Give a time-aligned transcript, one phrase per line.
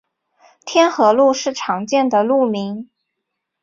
[0.65, 2.89] 天河路是常见的路名。